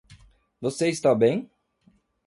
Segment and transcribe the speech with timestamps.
[0.59, 1.47] Você está bem?